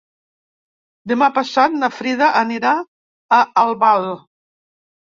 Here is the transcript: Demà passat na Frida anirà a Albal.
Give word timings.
Demà 1.11 1.27
passat 1.35 1.77
na 1.83 1.91
Frida 1.99 2.33
anirà 2.43 2.73
a 3.41 3.45
Albal. 3.69 4.13